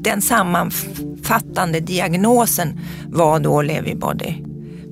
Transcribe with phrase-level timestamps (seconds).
[0.00, 4.34] Den sammanfattande diagnosen var då Lewy body.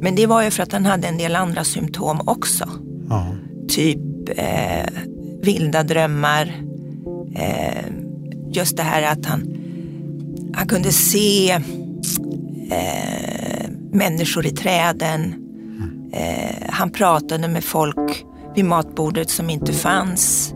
[0.00, 2.68] Men det var ju för att han hade en del andra symptom också.
[3.08, 3.34] Ja.
[3.68, 4.90] Typ eh,
[5.42, 6.54] vilda drömmar.
[7.35, 7.85] Eh,
[8.53, 9.56] just det här att han,
[10.54, 11.51] han kunde se
[12.71, 15.35] eh, människor i träden.
[16.12, 18.24] Eh, han pratade med folk
[18.55, 20.55] vid matbordet som inte fanns.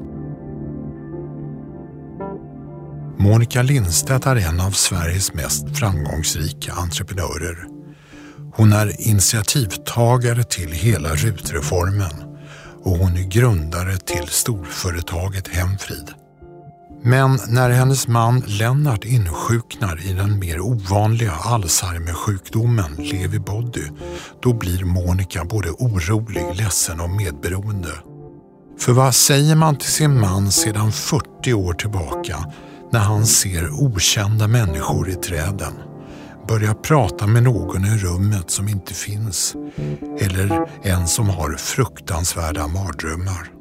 [3.21, 7.67] Monica Lindstedt är en av Sveriges mest framgångsrika entreprenörer.
[8.55, 12.37] Hon är initiativtagare till hela RUT-reformen
[12.85, 16.11] och hon är grundare till storföretaget Hemfrid.
[17.03, 23.85] Men när hennes man Lennart insjuknar i den mer ovanliga Alzheimersjukdomen Lewy body,
[24.43, 27.93] då blir Monica både orolig, ledsen och medberoende.
[28.79, 32.37] För vad säger man till sin man sedan 40 år tillbaka
[32.93, 35.73] när han ser okända människor i träden?
[36.49, 39.55] Börjar prata med någon i rummet som inte finns
[40.21, 43.59] eller en som har fruktansvärda mardrömmar.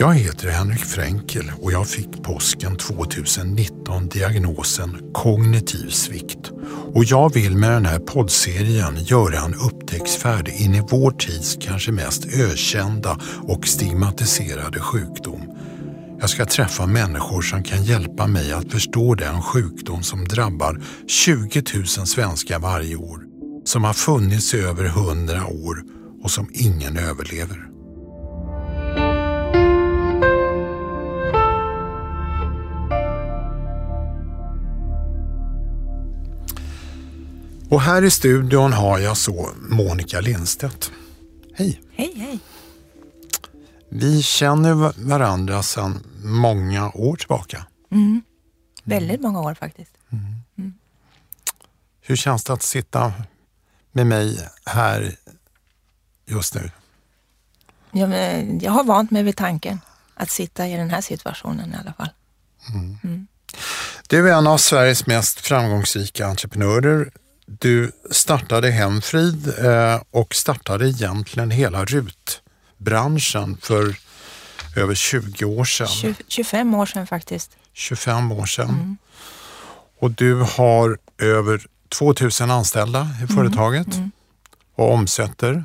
[0.00, 6.50] Jag heter Henrik Fränkel och jag fick påsken 2019 diagnosen kognitiv svikt.
[6.94, 11.92] Och jag vill med den här poddserien göra en upptäcktsfärd in i vår tids kanske
[11.92, 15.47] mest ökända och stigmatiserade sjukdom.
[16.20, 21.62] Jag ska träffa människor som kan hjälpa mig att förstå den sjukdom som drabbar 20
[21.74, 23.24] 000 svenskar varje år,
[23.64, 25.82] som har funnits i över 100 år
[26.22, 27.68] och som ingen överlever.
[37.70, 40.92] Och här i studion har jag så Monica Lindstedt.
[41.54, 41.80] Hej!
[41.92, 42.38] Hej, hej!
[43.88, 44.74] Vi känner
[45.08, 47.66] varandra sedan många år tillbaka.
[47.90, 48.22] Mm.
[48.84, 49.92] Väldigt många år faktiskt.
[50.12, 50.24] Mm.
[50.58, 50.74] Mm.
[52.00, 53.12] Hur känns det att sitta
[53.92, 55.16] med mig här
[56.26, 56.70] just nu?
[57.90, 58.10] Jag,
[58.62, 59.80] jag har vant mig vid tanken
[60.14, 62.10] att sitta i den här situationen i alla fall.
[62.74, 62.98] Mm.
[63.04, 63.26] Mm.
[64.08, 67.10] Du är en av Sveriges mest framgångsrika entreprenörer
[67.50, 71.84] du startade Hemfrid eh, och startade egentligen hela
[72.78, 73.96] RUT-branschen för
[74.76, 75.88] över 20 år sedan.
[75.88, 77.50] 20, 25 år sedan faktiskt.
[77.72, 78.68] 25 år sedan.
[78.68, 78.96] Mm.
[79.98, 83.28] Och du har över 2000 anställda i mm.
[83.28, 84.10] företaget mm.
[84.74, 85.64] och omsätter?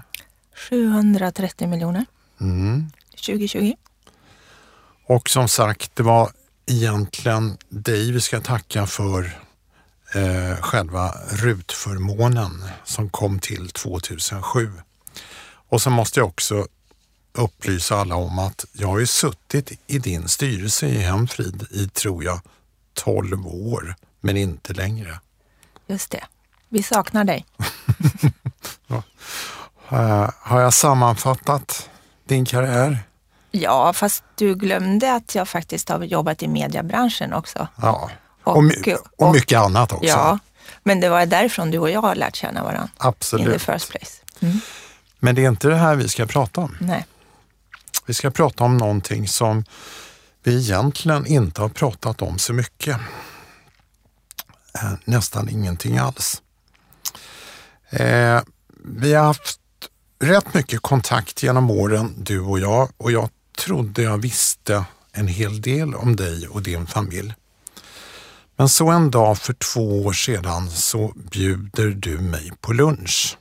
[0.69, 2.05] 730 miljoner
[2.41, 2.91] mm.
[3.25, 3.73] 2020.
[5.05, 6.31] Och som sagt, det var
[6.65, 9.39] egentligen dig vi ska tacka för
[10.15, 14.71] eh, själva RUT-förmånen som kom till 2007.
[15.69, 16.67] Och så måste jag också
[17.33, 22.23] upplysa alla om att jag har ju suttit i din styrelse i Hemfrid i, tror
[22.23, 22.39] jag,
[22.93, 25.19] 12 år, men inte längre.
[25.87, 26.23] Just det.
[26.69, 27.45] Vi saknar dig.
[28.87, 29.03] ja.
[30.39, 31.89] Har jag sammanfattat
[32.27, 32.99] din karriär?
[33.51, 37.67] Ja, fast du glömde att jag faktiskt har jobbat i mediebranschen också.
[37.75, 38.09] Ja,
[38.43, 38.63] och, och,
[39.17, 40.05] och, mycket annat också.
[40.05, 40.39] Ja,
[40.83, 42.89] men det var därifrån du och jag har lärt känna varandra.
[42.97, 43.47] Absolut.
[43.47, 44.11] In the first place.
[44.39, 44.59] Mm.
[45.19, 46.77] Men det är inte det här vi ska prata om.
[46.79, 47.05] Nej.
[48.05, 49.63] Vi ska prata om någonting som
[50.43, 52.97] vi egentligen inte har pratat om så mycket.
[54.75, 56.41] Eh, nästan ingenting alls.
[57.89, 58.41] Eh,
[58.85, 59.59] vi har haft
[60.19, 65.61] rätt mycket kontakt genom åren, du och jag, och jag trodde jag visste en hel
[65.61, 67.33] del om dig och din familj.
[68.55, 73.37] Men så en dag för två år sedan så bjuder du mig på lunch.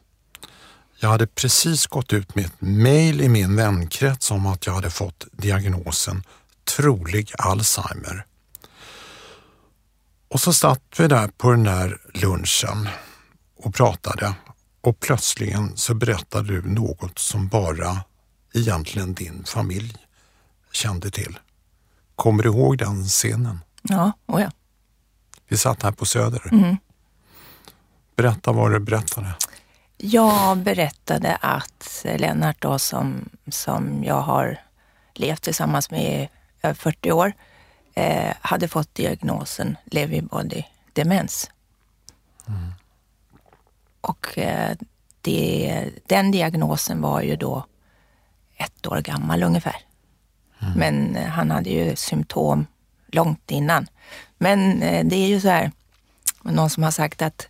[1.02, 4.90] Jag hade precis gått ut med ett mejl i min vänkrets om att jag hade
[4.90, 6.22] fått diagnosen
[6.76, 8.26] trolig Alzheimer.
[10.28, 12.88] Och så satt vi där på den där lunchen
[13.56, 14.34] och pratade
[14.80, 18.04] och plötsligen så berättade du något som bara
[18.54, 19.96] egentligen din familj
[20.72, 21.38] kände till.
[22.16, 23.58] Kommer du ihåg den scenen?
[23.82, 24.50] Ja, oh ja.
[25.49, 26.49] Vi satt här på Söder.
[26.52, 26.76] Mm.
[28.16, 29.34] Berätta vad du berättade.
[30.04, 34.60] Jag berättade att Lennart då som, som jag har
[35.14, 36.28] levt tillsammans med i
[36.62, 37.32] över 40 år
[37.94, 40.62] eh, hade fått diagnosen Lewy body
[40.93, 41.50] demens.
[42.49, 42.72] Mm.
[44.00, 44.76] Och eh,
[45.20, 47.66] det, den diagnosen var ju då
[48.56, 49.76] ett år gammal ungefär.
[50.58, 50.78] Mm.
[50.78, 52.66] Men eh, han hade ju symptom
[53.06, 53.87] långt innan.
[54.38, 55.70] Men eh, det är ju så här,
[56.43, 57.49] någon som har sagt att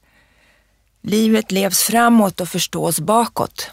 [1.03, 3.71] livet levs framåt och förstås bakåt.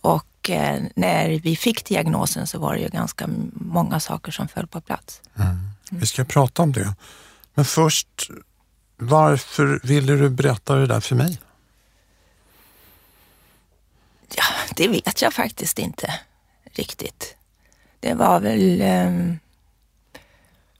[0.00, 4.66] Och eh, när vi fick diagnosen så var det ju ganska många saker som föll
[4.66, 5.20] på plats.
[5.36, 5.56] Mm.
[5.90, 6.94] Vi ska prata om det.
[7.54, 8.30] Men först,
[8.96, 11.40] varför ville du berätta det där för mig?
[14.36, 14.44] Ja,
[14.76, 16.14] det vet jag faktiskt inte
[16.72, 17.36] riktigt.
[18.00, 19.34] Det var väl eh,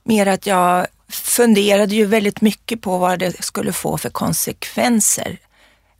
[0.03, 5.39] mer att jag funderade ju väldigt mycket på vad det skulle få för konsekvenser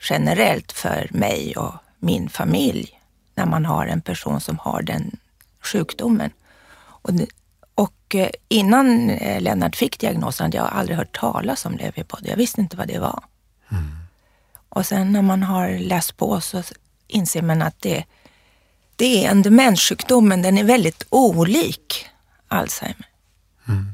[0.09, 3.00] generellt för mig och min familj
[3.35, 5.17] när man har en person som har den
[5.61, 6.31] sjukdomen.
[6.77, 7.09] Och,
[7.75, 12.19] och eh, innan eh, Lennart fick diagnosen hade jag aldrig hört talas om leverpod.
[12.23, 13.23] Jag visste inte vad det var.
[13.71, 13.91] Mm.
[14.69, 16.63] Och sen när man har läst på så
[17.07, 18.05] inser man att det,
[18.95, 22.05] det är en demenssjukdom, men den är väldigt olik
[22.47, 23.07] Alzheimer.
[23.67, 23.94] Mm.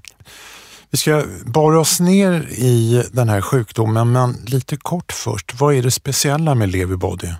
[0.91, 5.59] Vi ska borra oss ner i den här sjukdomen, men lite kort först.
[5.59, 7.33] Vad är det speciella med Lewy body?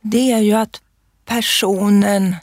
[0.00, 0.80] Det är ju att
[1.24, 2.36] personen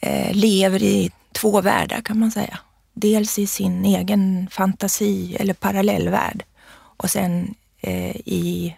[0.00, 2.58] eh, lever i två världar kan man säga.
[2.94, 8.76] Dels i sin egen fantasi eller parallellvärld och sen eh, i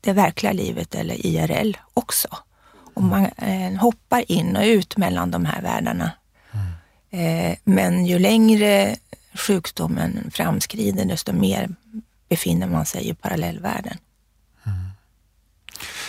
[0.00, 2.28] det verkliga livet eller IRL också.
[2.94, 6.10] Och man eh, hoppar in och ut mellan de här världarna.
[7.12, 7.56] Mm.
[7.64, 8.96] men ju längre
[9.40, 11.68] sjukdomen framskrider, desto mer
[12.28, 13.98] befinner man sig i parallellvärlden.
[14.66, 14.78] Mm.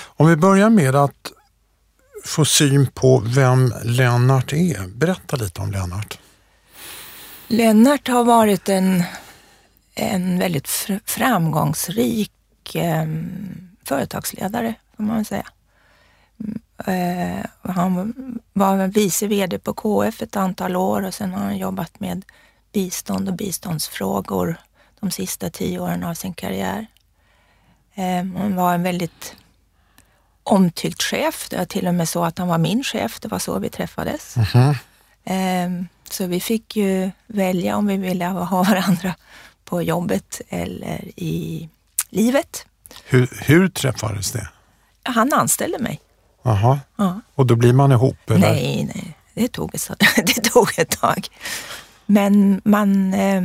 [0.04, 1.32] Om vi börjar med att
[2.26, 4.88] få syn på vem Lennart är.
[4.88, 6.20] Berätta lite om Lennart.
[7.48, 9.04] Lennart har varit en,
[9.96, 10.68] en väldigt
[11.06, 13.06] framgångsrik eh,
[13.84, 15.46] företagsledare, får man säga.
[16.88, 18.14] Eh, han
[18.54, 22.26] var vice VD på KF ett antal år och sen har han jobbat med
[22.72, 24.58] bistånd och biståndsfrågor
[25.00, 26.88] de sista tio åren av sin karriär.
[27.96, 29.36] Eh, han var en väldigt
[30.44, 31.50] omtyckt chef.
[31.50, 33.20] Det var till och med så att han var min chef.
[33.20, 34.38] Det var så vi träffades.
[34.38, 35.86] Mm -hmm.
[36.10, 39.16] Så vi fick ju välja om vi ville ha varandra
[39.66, 41.70] på jobbet eller i
[42.10, 42.66] livet.
[43.06, 44.50] Hur, hur träffades det?
[45.04, 46.00] Han anställde mig.
[46.44, 47.22] Jaha, ja.
[47.36, 48.30] och då blir man ihop?
[48.30, 48.40] Eller?
[48.40, 49.18] Nej, nej.
[49.34, 51.28] Det tog, ett, det tog ett tag.
[52.12, 53.44] Men man, eh,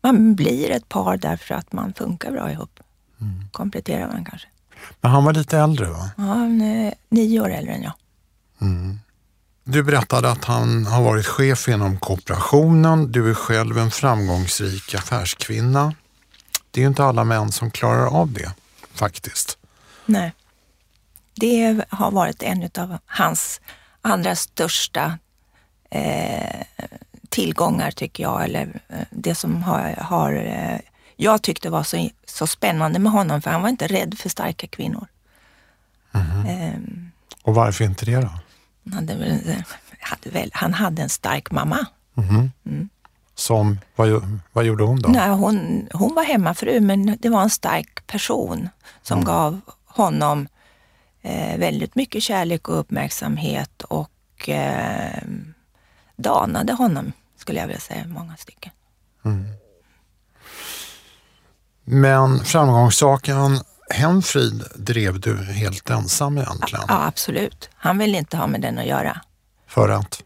[0.00, 2.80] man blir ett par därför att man funkar bra ihop.
[3.20, 3.48] Mm.
[3.52, 4.48] Kompletterar man kanske.
[5.00, 6.10] Men han var lite äldre va?
[6.16, 7.92] Ja, han är nio år äldre än jag.
[8.60, 8.98] Mm.
[9.64, 13.12] Du berättade att han har varit chef inom kooperationen.
[13.12, 15.94] Du är själv en framgångsrik affärskvinna.
[16.70, 18.50] Det är ju inte alla män som klarar av det
[18.94, 19.58] faktiskt.
[20.06, 20.32] Nej.
[21.34, 23.60] Det har varit en av hans
[24.02, 25.18] allra största
[25.90, 26.60] eh,
[27.36, 30.78] tillgångar tycker jag, eller eh, det som har, har eh,
[31.16, 34.66] jag tyckte var så, så spännande med honom, för han var inte rädd för starka
[34.66, 35.06] kvinnor.
[36.12, 36.74] Mm.
[36.74, 37.10] Um,
[37.42, 38.30] och varför inte det då?
[38.84, 39.64] Han hade,
[40.00, 41.86] hade väl, han hade en stark mamma.
[42.16, 42.50] Mm.
[42.66, 42.88] Mm.
[43.34, 45.08] Som, vad, vad gjorde hon då?
[45.08, 48.68] Nej, hon, hon var hemmafru, men det var en stark person
[49.02, 49.26] som mm.
[49.26, 50.48] gav honom
[51.22, 55.22] eh, väldigt mycket kärlek och uppmärksamhet och eh,
[56.16, 57.12] danade honom,
[57.46, 58.72] skulle jag vilja säga, många stycken.
[59.24, 59.46] Mm.
[61.84, 63.60] Men framgångssaken
[63.90, 66.84] Hemfrid drev du helt ensam egentligen?
[66.88, 67.70] Ja, absolut.
[67.74, 69.20] Han ville inte ha med den att göra.
[69.66, 70.22] För att?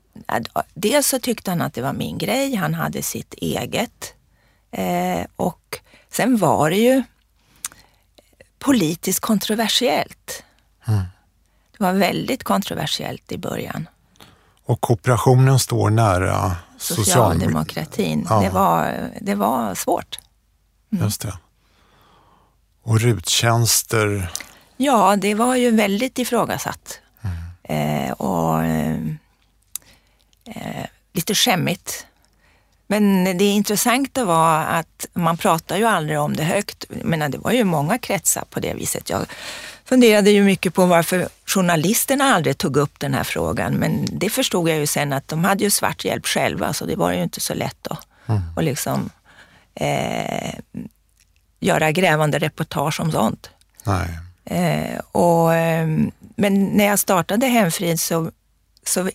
[0.74, 4.14] Dels så tyckte han att det var min grej, han hade sitt eget.
[4.70, 7.02] Eh, och sen var det ju
[8.58, 10.44] politiskt kontroversiellt.
[10.86, 11.02] Mm.
[11.78, 13.88] Det var väldigt kontroversiellt i början.
[14.64, 18.26] Och kooperationen står nära socialdemokratin.
[18.28, 18.40] Ja.
[18.40, 20.18] Det, var, det var svårt.
[20.92, 21.04] Mm.
[21.04, 21.38] Just det.
[22.82, 24.32] Och ruttjänster?
[24.76, 27.00] Ja, det var ju väldigt ifrågasatt.
[27.22, 28.06] Mm.
[28.06, 28.64] Eh, och
[30.54, 32.06] eh, lite skämmigt.
[32.86, 36.84] Men det intressanta var att man pratar ju aldrig om det högt.
[36.88, 39.10] Men det var ju många kretsar på det viset.
[39.10, 39.26] Jag
[39.90, 43.74] funderade ju mycket på varför journalisterna aldrig tog upp den här frågan.
[43.74, 46.96] Men det förstod jag ju sen att de hade ju svart hjälp själva så det
[46.96, 47.96] var ju inte så lätt då.
[48.26, 48.42] Mm.
[48.56, 49.10] Och liksom
[49.74, 50.54] eh,
[51.60, 53.50] göra grävande reportage om sånt.
[53.84, 54.18] Nej.
[54.44, 55.88] Eh, och, eh,
[56.36, 58.30] men när jag startade Hemfrid så,
[58.86, 59.10] så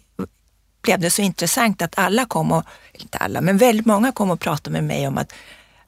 [0.82, 2.64] blev det så intressant att alla kom och,
[2.94, 5.34] inte alla, men väldigt många kom och pratade med mig om att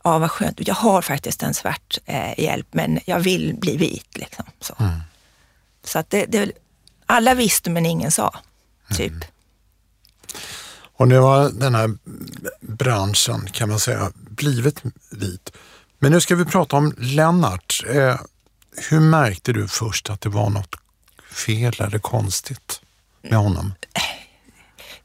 [0.07, 4.17] ja, vad skönt, jag har faktiskt en svart eh, hjälp men jag vill bli vit.
[4.17, 4.99] Liksom, så mm.
[5.83, 6.51] så att det, det,
[7.05, 8.35] alla visste men ingen sa,
[8.95, 9.11] typ.
[9.11, 9.23] Mm.
[10.97, 11.97] Och nu har den här
[12.61, 15.51] branschen kan man säga blivit vit.
[15.99, 17.83] Men nu ska vi prata om Lennart.
[17.87, 18.19] Eh,
[18.89, 20.75] hur märkte du först att det var något
[21.31, 22.81] fel eller konstigt
[23.21, 23.73] med honom?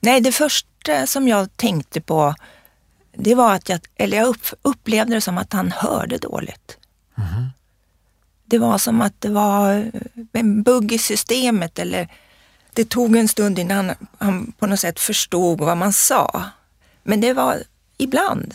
[0.00, 2.34] Nej, det första som jag tänkte på,
[3.12, 6.78] det var att jag, eller jag upp, upplevde det som att han hörde dåligt.
[7.18, 7.48] Mm.
[8.44, 9.90] Det var som att det var
[10.32, 12.08] en bugg i systemet eller
[12.72, 16.44] det tog en stund innan han på något sätt förstod vad man sa.
[17.02, 17.62] Men det var
[17.98, 18.54] ibland.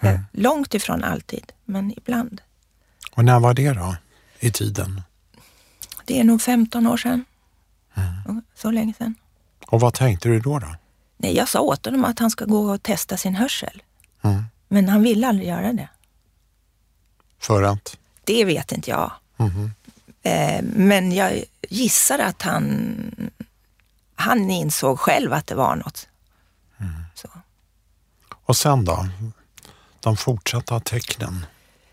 [0.00, 0.20] Mm.
[0.32, 2.40] Långt ifrån alltid, men ibland.
[3.12, 3.96] Och när var det då,
[4.40, 5.02] i tiden?
[6.04, 7.24] Det är nog 15 år sedan.
[7.94, 8.42] Mm.
[8.54, 9.14] Så länge sedan.
[9.66, 10.58] Och vad tänkte du då?
[10.58, 10.76] då?
[11.22, 13.82] Nej, jag sa åt honom att han ska gå och testa sin hörsel.
[14.22, 14.44] Mm.
[14.68, 15.88] Men han ville aldrig göra det.
[17.38, 17.98] För att?
[18.24, 19.12] Det vet inte jag.
[19.36, 19.70] Mm.
[20.22, 23.30] Eh, men jag gissar att han,
[24.14, 26.08] han insåg själv att det var något.
[26.80, 26.92] Mm.
[28.44, 29.08] Och sen då?
[30.00, 31.46] De fortsatta tecknen?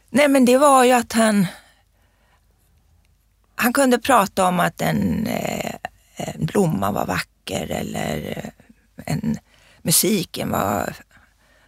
[0.10, 1.48] Nej men det var ju att han,
[3.56, 5.76] han kunde prata om att en, eh,
[6.16, 8.52] en blomma var vacker eller
[9.10, 9.38] en,
[9.82, 10.96] musiken var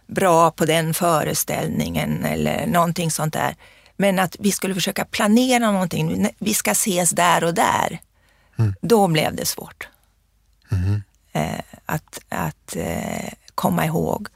[0.06, 3.56] bra på den föreställningen eller någonting sånt där.
[3.96, 8.00] Men att vi skulle försöka planera någonting, vi ska ses där och där.
[8.58, 8.74] Mm.
[8.80, 9.88] Då blev det svårt.
[10.70, 11.02] Mm.
[11.32, 14.28] Eh, att att eh, komma ihåg.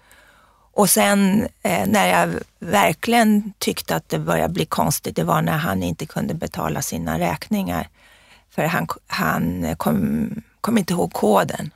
[0.73, 5.57] Och sen eh, när jag verkligen tyckte att det började bli konstigt, det var när
[5.57, 7.89] han inte kunde betala sina räkningar.
[8.51, 11.71] För han, han kom, kom inte ihåg koden.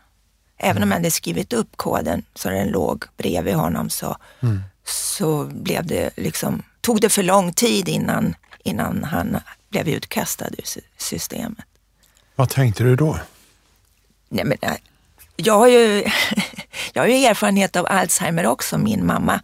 [0.63, 4.63] Även om jag hade skrivit upp koden så den låg bredvid honom så, mm.
[4.85, 9.37] så blev det liksom, tog det för lång tid innan, innan han
[9.69, 10.65] blev utkastad ur
[10.97, 11.65] systemet.
[12.37, 13.19] Vad tänkte du då?
[14.29, 14.59] Nej, men,
[15.37, 16.05] jag, har ju,
[16.93, 18.79] jag har ju erfarenhet av Alzheimer också.
[18.79, 19.41] Min mamma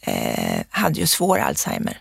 [0.00, 2.00] eh, hade ju svår Alzheimer.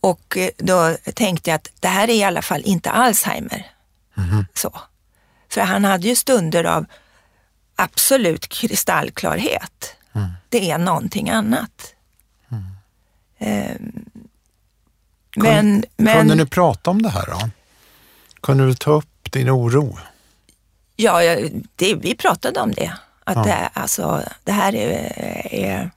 [0.00, 3.70] Och eh, då tänkte jag att det här är i alla fall inte Alzheimer.
[4.16, 4.44] Mm.
[4.54, 4.80] Så.
[5.52, 6.86] För han hade ju stunder av
[7.76, 9.96] absolut kristallklarhet.
[10.12, 10.30] Mm.
[10.48, 11.94] Det är någonting annat.
[12.48, 12.64] Mm.
[13.38, 13.76] Eh,
[15.36, 17.50] men, men, kunde ni prata om det här då?
[18.40, 19.98] Kunde du ta upp din oro?
[20.96, 21.20] Ja,
[21.76, 22.92] det, vi pratade om det.
[23.24, 23.42] Att ja.
[23.42, 25.12] det, alltså, det här är,
[25.54, 25.90] är,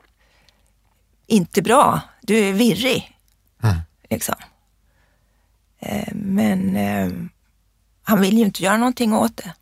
[1.27, 1.99] inte bra.
[2.21, 3.17] Du är virrig.
[3.63, 3.75] Mm.
[4.09, 4.35] Liksom.
[5.79, 7.11] Eh, men eh,
[8.05, 9.53] han vill ju inte göra någonting åt det.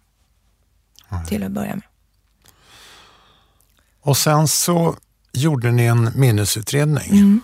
[1.11, 1.25] Mm.
[1.25, 1.83] Till att börja med.
[4.01, 4.95] Och sen så
[5.31, 7.11] gjorde ni en minnesutredning.
[7.11, 7.41] Mm.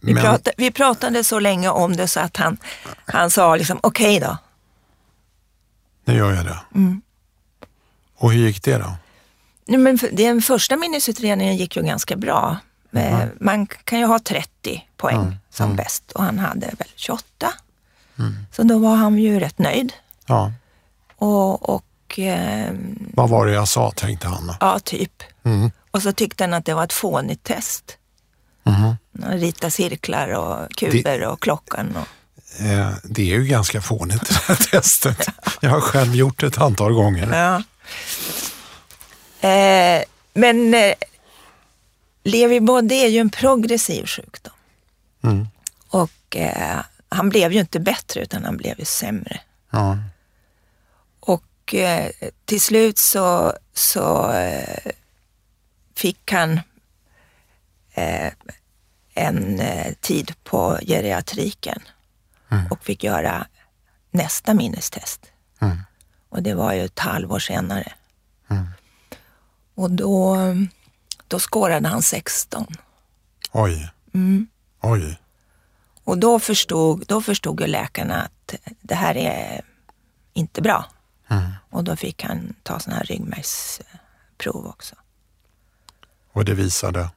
[0.00, 0.22] Vi, Men...
[0.22, 2.56] pratade, vi, pratade, så länge om det så att han,
[3.06, 4.38] han sa liksom okej okay då.
[6.04, 6.60] Nu gör jag det.
[6.74, 7.02] Mm.
[8.16, 8.96] Och hur gick det då?
[9.66, 12.56] Nej, men den första minnesutredningen gick ju ganska bra.
[12.92, 13.28] Mm.
[13.40, 15.34] Man kan ju ha 30 poäng mm.
[15.50, 15.76] som mm.
[15.76, 17.52] bäst och han hade väl 28.
[18.18, 18.36] Mm.
[18.52, 19.92] Så då var han ju rätt nöjd.
[20.26, 20.52] Ja.
[21.16, 22.72] Och, och eh,
[23.14, 24.54] Vad var det jag sa, tänkte han.
[24.60, 25.22] Ja, typ.
[25.44, 25.70] Mm.
[25.90, 27.98] Och så tyckte han att det var ett fånigt test.
[28.64, 28.96] Mm.
[29.40, 31.96] Rita cirklar och kuber det, och klockan.
[31.96, 32.08] Och...
[32.64, 35.28] Eh, det är ju ganska fånigt det här testet.
[35.60, 37.32] Jag har själv gjort det ett antal gånger.
[37.32, 37.62] Ja.
[39.48, 40.02] Eh,
[40.34, 40.94] men eh,
[42.24, 44.52] Lewy är ju en progressiv sjukdom.
[45.22, 45.48] Mm.
[45.88, 46.80] Och eh,
[47.16, 49.40] han blev ju inte bättre utan han blev ju sämre.
[49.70, 49.98] Ja.
[51.20, 52.10] Och eh,
[52.44, 54.92] till slut så, så eh,
[55.94, 56.60] fick han
[57.94, 58.32] eh,
[59.14, 61.82] en eh, tid på geriatriken
[62.50, 62.66] mm.
[62.70, 63.46] och fick göra
[64.10, 65.20] nästa minnestest.
[65.60, 65.78] Mm.
[66.28, 67.92] Och det var ju ett halvår senare.
[68.50, 68.66] Mm.
[69.74, 70.36] Och då,
[71.28, 72.66] då skårade han 16.
[73.52, 73.90] Oj.
[74.14, 74.46] Mm.
[74.80, 75.18] Oj.
[76.06, 79.60] Och då förstod, då förstod ju läkarna att det här är
[80.32, 80.84] inte bra.
[81.28, 81.52] Mm.
[81.70, 84.94] Och då fick han ta sådana här ryggmärgsprov också.
[86.32, 87.10] Och det visade?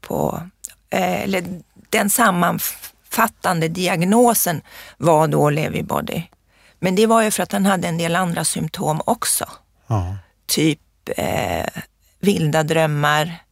[0.00, 0.48] På,
[0.90, 4.62] eh, eller den sammanfattande diagnosen
[4.96, 6.22] var då Lewy body.
[6.78, 9.48] Men det var ju för att han hade en del andra symptom också.
[9.86, 10.16] Ja.
[10.46, 10.80] Typ
[11.16, 11.66] eh,
[12.20, 13.42] vilda drömmar,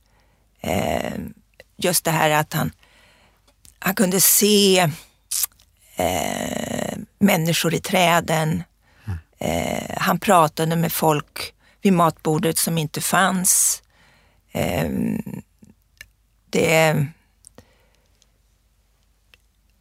[0.61, 1.13] eh,
[1.77, 2.73] just det här att han
[3.85, 4.91] han kunde se
[5.97, 8.63] eh, människor i träden.
[9.05, 9.19] Mm.
[9.39, 13.83] Eh, han pratade med folk vid matbordet som inte fanns.
[14.53, 14.91] Eh,
[16.51, 17.07] det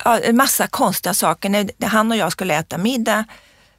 [0.04, 1.50] ja, en massa konstiga saker.
[1.50, 3.26] När han och jag skulle äta middag,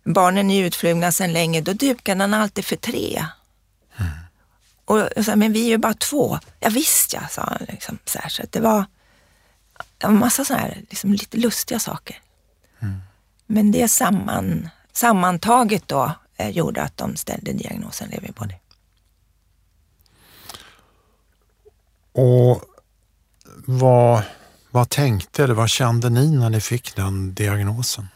[0.05, 3.26] barnen är utflugna sedan länge, då dukade han alltid för tre.
[3.97, 4.12] Mm.
[4.85, 6.38] Och jag sa, men vi är ju bara två.
[6.61, 7.67] Ja, visst ja, sa han.
[7.69, 8.85] Liksom, så, här, så det var
[10.09, 12.18] en massa sådana här liksom, lite lustiga saker.
[12.80, 13.00] Mm.
[13.47, 18.54] men det samman, sammantaget då eh, gjorde att de ställde diagnosen leverbody.
[22.12, 22.64] Och
[23.66, 24.23] vad,
[24.71, 28.09] vad tänkte eller vad kände ni när ni fick den diagnosen?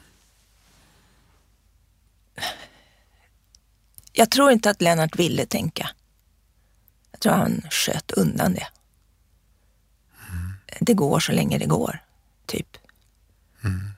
[4.12, 5.90] Jag tror inte att Lennart ville tänka.
[7.10, 8.66] Jag tror han sköt undan det.
[10.80, 11.98] Det går så länge det går,
[12.46, 12.76] typ.
[13.64, 13.92] Mm.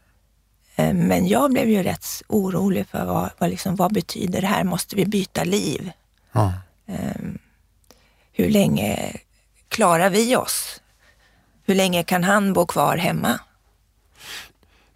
[1.09, 4.65] Men jag blev ju rätt orolig för vad, vad, liksom, vad betyder det här?
[4.65, 5.91] Måste vi byta liv?
[6.33, 6.55] Ja.
[6.87, 7.39] Um,
[8.33, 9.17] hur länge
[9.69, 10.81] klarar vi oss?
[11.67, 13.41] Hur länge kan han bo kvar hemma?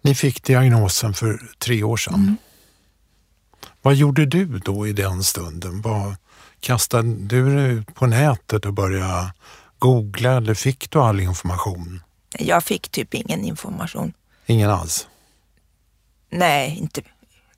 [0.01, 2.13] Ni fick diagnosen för tre år sedan.
[2.13, 2.37] Mm.
[3.81, 5.81] Vad gjorde du då i den stunden?
[5.81, 6.15] Vad,
[6.59, 9.33] kastade du dig ut på nätet och började
[9.83, 12.03] googla eller fick du all information?
[12.39, 14.13] Jag fick typ ingen information.
[14.45, 15.07] Ingen alls?
[16.29, 17.01] Nej, inte,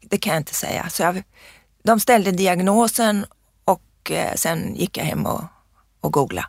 [0.02, 0.90] det kan jag inte säga.
[0.90, 1.24] Så jag,
[1.84, 3.26] de ställde diagnosen
[3.66, 5.44] och eh, sen gick jag hem och,
[6.02, 6.48] och googlade.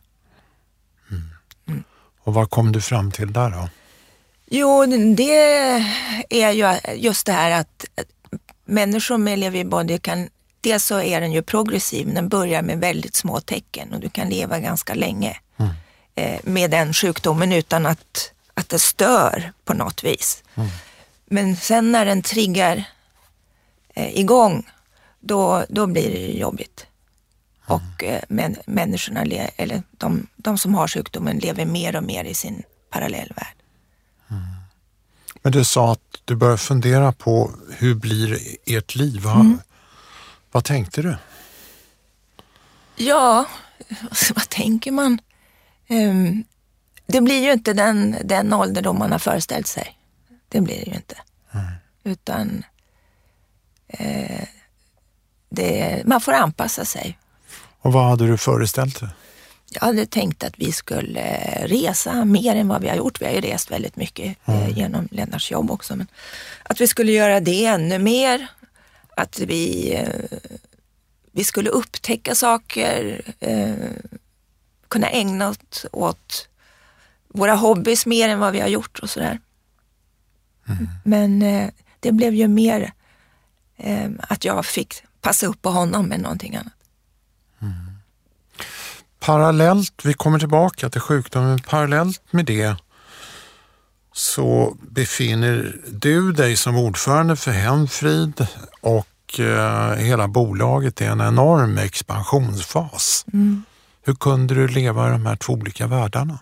[1.10, 1.22] Mm.
[1.68, 1.84] Mm.
[2.20, 3.68] Och vad kom du fram till där då?
[4.46, 5.34] Jo, det
[6.30, 7.84] är ju just det här att
[8.64, 10.28] människor med Lewy body kan,
[10.60, 14.28] dels så är den ju progressiv, den börjar med väldigt små tecken och du kan
[14.28, 15.40] leva ganska länge
[16.42, 20.42] med den sjukdomen utan att, att det stör på något vis.
[20.54, 20.68] Mm.
[21.26, 22.84] Men sen när den triggar
[23.94, 24.70] eh, igång,
[25.20, 26.86] då, då blir det jobbigt.
[27.68, 27.80] Mm.
[27.80, 29.20] Och eh, men, människorna,
[29.56, 33.56] eller de, de som har sjukdomen lever mer och mer i sin parallellvärld.
[34.30, 34.42] Mm.
[35.42, 39.20] Men du sa att du började fundera på hur blir ert liv?
[39.22, 39.58] Vad, mm.
[40.52, 41.16] vad tänkte du?
[42.96, 43.46] Ja,
[44.34, 45.18] vad tänker man?
[45.88, 46.44] Um,
[47.06, 49.98] det blir ju inte den, den ålderdom man har föreställt sig.
[50.48, 51.16] Det blir det ju inte.
[51.52, 51.66] Mm.
[52.04, 52.64] Utan
[53.88, 54.48] eh,
[55.48, 57.18] det, man får anpassa sig.
[57.80, 59.08] Och vad hade du föreställt dig?
[59.70, 63.20] Jag hade tänkt att vi skulle resa mer än vad vi har gjort.
[63.20, 64.70] Vi har ju rest väldigt mycket eh, mm.
[64.70, 65.96] genom Lennarts jobb också.
[65.96, 66.06] Men
[66.62, 68.46] att vi skulle göra det ännu mer.
[69.16, 70.38] Att vi, eh,
[71.32, 73.74] vi skulle upptäcka saker, eh,
[74.88, 76.48] kunna ägna oss åt
[77.28, 79.40] våra hobbys mer än vad vi har gjort och sådär.
[80.68, 80.88] Mm.
[81.04, 81.40] Men
[82.00, 82.92] det blev ju mer
[84.18, 86.72] att jag fick passa upp på honom än någonting annat.
[87.62, 87.74] Mm.
[89.18, 92.76] Parallellt, vi kommer tillbaka till sjukdomen, parallellt med det
[94.16, 98.46] så befinner du dig som ordförande för Hemfrid
[98.80, 103.24] och eh, hela bolaget i en enorm expansionsfas.
[103.32, 103.64] Mm.
[104.06, 106.38] Hur kunde du leva i de här två olika världarna?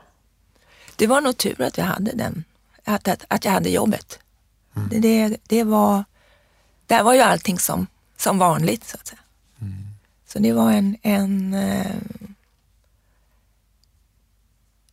[0.96, 2.44] Det var nog tur att jag hade den,
[2.84, 4.18] att, att, att jag hade jobbet.
[4.76, 4.88] Mm.
[4.88, 6.04] Det, det, det, var,
[6.86, 9.20] där var ju allting som, som vanligt så att säga.
[9.60, 9.74] Mm.
[10.26, 11.96] Så det var en, en eh,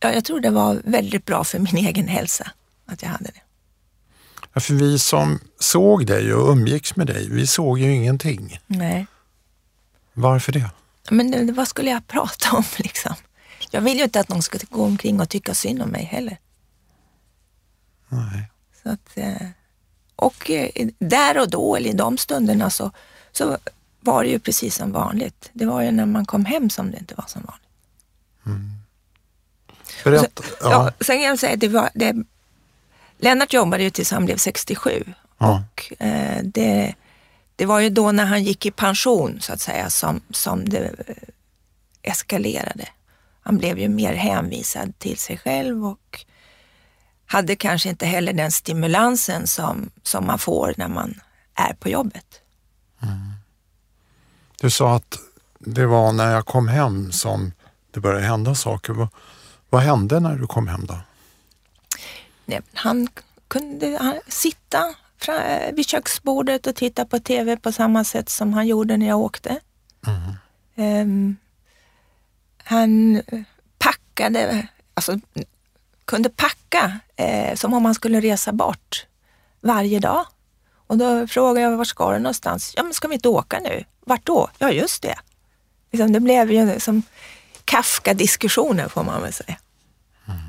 [0.00, 2.50] ja, jag tror det var väldigt bra för min egen hälsa
[2.86, 3.42] att jag hade det.
[4.52, 8.58] Ja, för vi som såg dig och umgicks med dig, vi såg ju ingenting.
[8.66, 9.06] Nej.
[10.12, 10.70] Varför det?
[11.10, 13.14] Men vad skulle jag prata om liksom?
[13.70, 16.38] Jag vill ju inte att någon ska gå omkring och tycka synd om mig heller.
[18.08, 18.50] Nej.
[18.82, 19.46] Så att, eh,
[20.16, 22.90] och eh, där och då, eller i de stunderna, så,
[23.32, 23.58] så
[24.00, 25.50] var det ju precis som vanligt.
[25.52, 27.68] Det var ju när man kom hem som det inte var som vanligt.
[28.46, 28.70] Mm.
[30.04, 30.42] Berätta.
[30.42, 30.70] Sen, ja.
[30.70, 31.04] ja.
[31.04, 32.14] sen kan jag säga det var, det,
[33.18, 35.04] Lennart jobbade ju tills han blev 67
[35.38, 35.64] ja.
[35.72, 36.94] och eh, det,
[37.56, 40.78] det var ju då när han gick i pension så att säga som, som det
[40.78, 41.14] eh,
[42.02, 42.88] eskalerade.
[43.42, 46.24] Han blev ju mer hänvisad till sig själv och
[47.26, 51.20] hade kanske inte heller den stimulansen som, som man får när man
[51.54, 52.40] är på jobbet.
[53.02, 53.32] Mm.
[54.60, 55.18] Du sa att
[55.58, 57.52] det var när jag kom hem som
[57.90, 59.08] det började hända saker.
[59.70, 60.96] Vad hände när du kom hem då?
[62.44, 63.08] Nej, han
[63.48, 64.94] kunde han, sitta
[65.72, 69.60] vid köksbordet och titta på TV på samma sätt som han gjorde när jag åkte.
[70.06, 71.00] Mm.
[71.02, 71.36] Um,
[72.64, 73.22] han
[73.78, 75.18] packade, alltså
[76.04, 79.06] kunde packa eh, som om han skulle resa bort
[79.60, 80.26] varje dag.
[80.86, 82.74] Och då frågade jag, var ska du någonstans?
[82.76, 83.84] Ja, men ska vi inte åka nu?
[84.00, 84.50] Vart då?
[84.58, 85.16] Ja, just det.
[85.90, 87.02] Liksom, det blev ju som
[87.64, 89.58] Kafka-diskussioner får man väl säga.
[90.26, 90.40] Mm.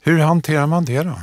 [0.00, 1.20] Hur hanterar man det då?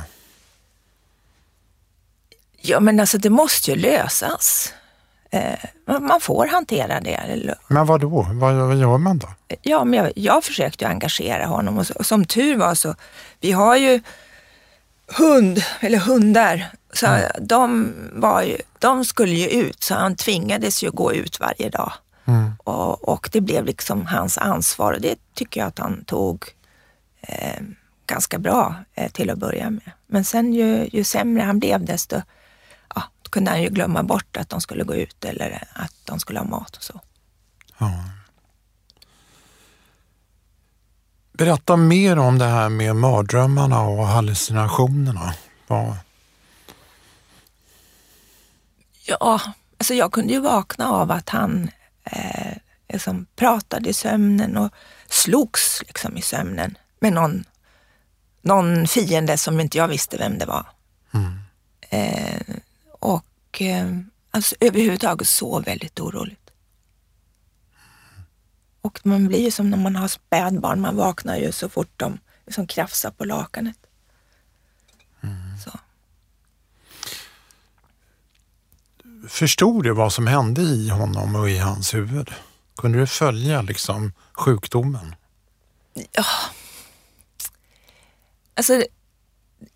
[2.68, 4.72] Ja men alltså det måste ju lösas.
[5.30, 7.54] Eh, man får hantera det.
[7.68, 8.26] Men vad då?
[8.32, 9.28] Vad, gör man då?
[9.62, 12.94] Ja, men jag, jag försökte engagera honom och, och, som tur var så,
[13.40, 14.00] vi har ju
[15.18, 17.30] hund, eller hundar Så mm.
[17.40, 21.92] de, var ju, de skulle ju ut, så han tvingades ju gå ut varje dag.
[22.24, 22.52] Mm.
[22.64, 26.44] Och, och, det blev liksom hans ansvar och det tycker jag att han tog
[27.20, 27.62] eh,
[28.06, 29.90] ganska bra eh, till att börja med.
[30.06, 32.22] Men sen ju, ju sämre han blev desto
[33.26, 36.38] ja, kunde han ju glömma bort att de skulle gå ut eller att de skulle
[36.38, 37.00] ha mat och så.
[37.78, 38.04] Ja.
[41.32, 45.34] Berätta mer om det här med mardrömmarna och hallucinationerna.
[45.66, 45.96] Vad,
[49.06, 49.40] Ja,
[49.78, 51.70] alltså jag kunde ju vakna av att han
[52.04, 52.56] eh,
[52.88, 54.72] liksom pratade i sömnen och
[55.08, 57.44] slogs liksom i sömnen med någon,
[58.42, 60.66] någon fiende som inte jag visste vem det var.
[61.14, 61.38] Mm.
[61.90, 62.56] Eh,
[63.56, 63.98] och eh,
[64.30, 66.50] alltså överhuvudtaget så väldigt oroligt.
[68.80, 72.18] Och man blir ju som när man har spädbarn, man vaknar ju så fort de
[72.46, 73.76] liksom krafsar på lakanet.
[75.22, 75.58] Mm.
[75.64, 75.70] Så.
[79.28, 82.30] förstod du vad som hände i honom och i hans huvud?
[82.76, 85.14] Kunde du följa liksom sjukdomen?
[86.12, 86.24] Ja.
[88.54, 88.84] Alltså,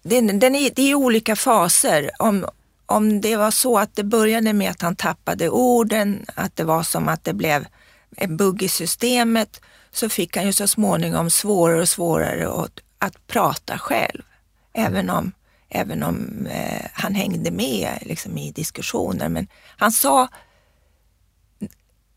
[0.03, 2.11] den, den är, det är olika faser.
[2.19, 2.47] Om,
[2.90, 6.83] om det var så att det började med att han tappade orden, att det var
[6.83, 7.66] som att det blev
[8.16, 13.26] en bugg i systemet, så fick han ju så småningom svårare och svårare att, att
[13.26, 14.22] prata själv.
[14.72, 15.33] Även om
[15.68, 19.29] även om eh, han hängde med liksom, i diskussioner.
[19.29, 20.29] Men han sa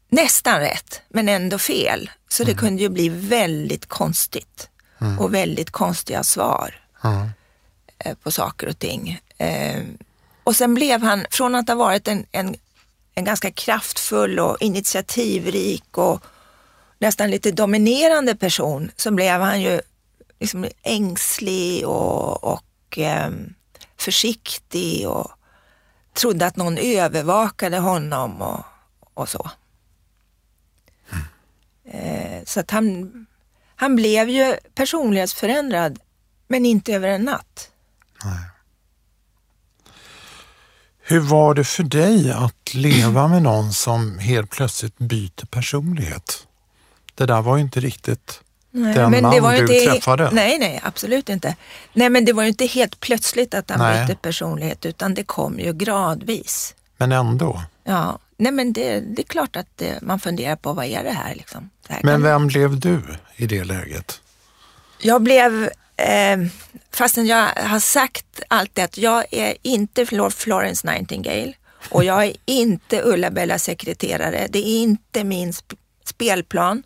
[0.09, 2.11] nästan rätt, men ändå fel.
[2.29, 2.53] Så mm.
[2.53, 4.69] det kunde ju bli väldigt konstigt
[5.01, 5.19] mm.
[5.19, 7.29] och väldigt konstiga svar mm.
[7.97, 9.19] eh, på saker och ting.
[10.43, 12.55] Och sen blev han, från att ha varit en, en,
[13.15, 16.23] en ganska kraftfull och initiativrik och
[16.99, 19.81] nästan lite dominerande person, så blev han ju
[20.39, 23.31] liksom ängslig och, och eh,
[23.97, 25.31] försiktig och
[26.13, 28.63] trodde att någon övervakade honom och,
[29.13, 29.49] och så.
[31.11, 31.25] Mm.
[31.85, 33.11] Eh, så att han,
[33.75, 35.99] han blev ju personlighetsförändrad,
[36.47, 37.71] men inte över en natt.
[38.23, 38.52] Nej.
[41.13, 46.47] Hur var det för dig att leva med någon som helt plötsligt byter personlighet?
[47.15, 50.29] Det där var ju inte riktigt Nej, den man du inte, träffade?
[50.31, 51.55] Nej, nej, absolut inte.
[51.93, 54.05] Nej, men det var ju inte helt plötsligt att han nej.
[54.05, 56.75] bytte personlighet, utan det kom ju gradvis.
[56.97, 57.61] Men ändå?
[57.83, 61.11] Ja, nej men det, det är klart att det, man funderar på vad är det
[61.11, 61.69] här liksom.
[61.87, 63.01] Det här men vem blev du
[63.35, 64.21] i det läget?
[65.01, 66.37] Jag blev, eh,
[66.91, 71.53] fastän jag har sagt alltid att jag är inte Florence Nightingale
[71.89, 74.47] och jag är inte Ulla-Bella sekreterare.
[74.49, 75.73] Det är inte min sp
[76.05, 76.83] spelplan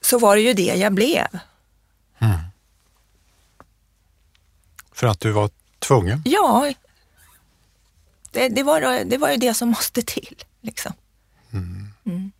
[0.00, 1.26] så var det ju det jag blev.
[2.18, 2.38] Mm.
[4.92, 6.22] För att du var tvungen?
[6.24, 6.72] Ja,
[8.30, 10.44] det, det, var, det var ju det som måste till.
[10.60, 10.92] Liksom.
[11.52, 11.88] Mm.
[12.06, 12.32] Mm.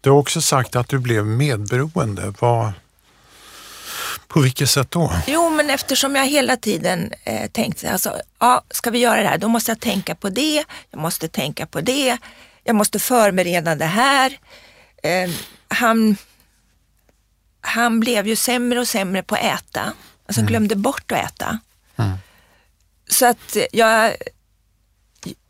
[0.00, 2.34] Du har också sagt att du blev medberoende.
[2.40, 2.72] Vad,
[4.28, 5.12] på vilket sätt då?
[5.26, 9.38] Jo, men eftersom jag hela tiden eh, tänkte, alltså, ja, ska vi göra det här,
[9.38, 12.18] då måste jag tänka på det, jag måste tänka på det,
[12.64, 14.38] jag måste förbereda det här.
[15.02, 15.30] Eh,
[15.68, 16.16] han
[17.60, 19.92] han blev ju sämre och sämre på att äta.
[20.26, 20.46] Alltså mm.
[20.46, 21.58] glömde bort att äta.
[21.96, 22.18] Mm.
[23.10, 24.14] Så att jag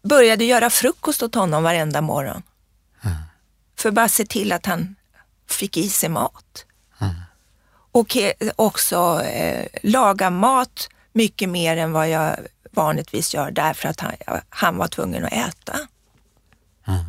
[0.03, 2.43] började göra frukost åt honom varenda morgon.
[3.03, 3.17] Mm.
[3.77, 4.97] För att bara se till att han
[5.49, 6.65] fick i sig mat.
[7.01, 7.15] Mm.
[7.93, 8.17] Och
[8.57, 12.37] också eh, laga mat mycket mer än vad jag
[12.71, 14.13] vanligtvis gör därför att han,
[14.49, 15.79] han var tvungen att äta.
[16.87, 17.05] Mm.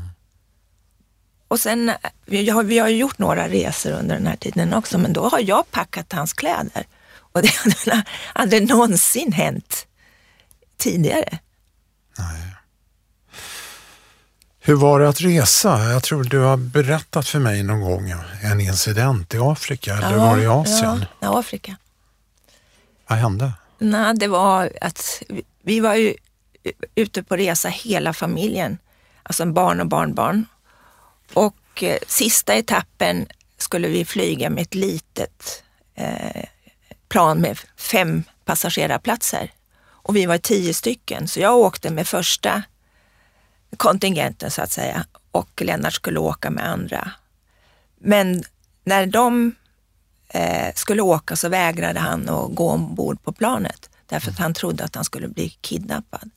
[1.48, 1.92] Och sen,
[2.26, 5.40] vi har, vi har gjort några resor under den här tiden också, men då har
[5.40, 6.86] jag packat hans kläder.
[7.16, 7.52] Och det
[7.86, 9.88] hade aldrig någonsin hänt
[10.78, 11.40] tidigare.
[12.18, 12.53] Nej.
[14.66, 15.92] Hur var det att resa?
[15.92, 20.26] Jag tror du har berättat för mig någon gång en incident i Afrika, eller ja,
[20.26, 21.06] var det i Asien?
[21.20, 21.76] Ja, Afrika.
[23.08, 23.52] Vad hände?
[23.78, 25.24] Nej, det var att
[25.64, 26.16] vi var ju
[26.96, 28.78] ute på resa hela familjen,
[29.24, 30.46] alltså barn och barnbarn.
[31.34, 35.64] Och eh, sista etappen skulle vi flyga med ett litet
[35.96, 36.44] eh,
[37.08, 39.52] plan med fem passagerarplatser.
[39.86, 42.64] Och vi var tio stycken, så jag åkte med första
[43.78, 47.12] kontingenten så att säga och Lennart skulle åka med andra.
[47.98, 48.44] Men
[48.84, 49.56] när de
[50.28, 54.84] eh, skulle åka så vägrade han att gå ombord på planet därför att han trodde
[54.84, 56.30] att han skulle bli kidnappad.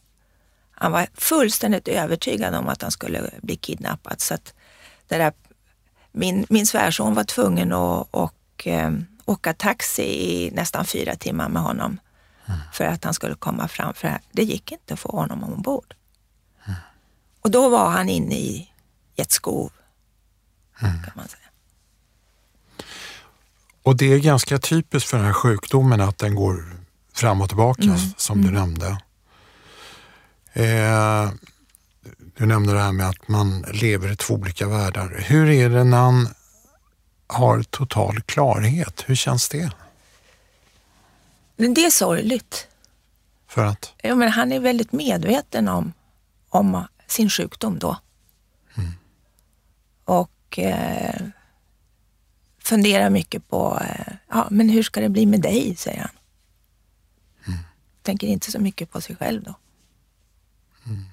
[0.70, 4.54] Han var fullständigt övertygad om att han skulle bli kidnappad så att
[5.08, 5.32] det där,
[6.12, 8.92] min, min svärson var tvungen att och, eh,
[9.24, 12.00] åka taxi i nästan fyra timmar med honom
[12.46, 12.60] mm.
[12.72, 13.94] för att han skulle komma fram.
[13.94, 15.94] För det gick inte att få honom ombord.
[17.46, 18.70] Och då var han inne i
[19.16, 19.72] ett skov,
[20.80, 21.02] mm.
[21.02, 21.48] kan man säga.
[23.82, 26.64] Och det är ganska typiskt för den här sjukdomen att den går
[27.14, 27.98] fram och tillbaka mm.
[28.16, 28.60] som du mm.
[28.60, 28.86] nämnde.
[30.52, 31.30] Eh,
[32.36, 35.24] du nämnde det här med att man lever i två olika världar.
[35.26, 36.28] Hur är det när man
[37.26, 39.04] har total klarhet?
[39.06, 39.70] Hur känns det?
[41.56, 42.66] Men det är sorgligt.
[43.48, 43.92] För att?
[44.02, 45.92] Ja, men han är väldigt medveten om,
[46.48, 47.96] om sin sjukdom då.
[48.74, 48.92] Mm.
[50.04, 51.26] Och eh,
[52.58, 56.10] funderar mycket på, eh, ja, men hur ska det bli med dig, säger han.
[57.46, 57.58] Mm.
[58.02, 59.54] Tänker inte så mycket på sig själv då.
[60.86, 61.04] Mm.